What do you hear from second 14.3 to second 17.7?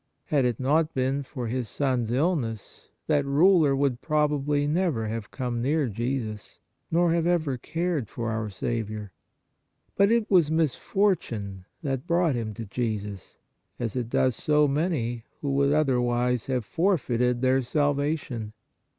so many who would otherwise have forfeited their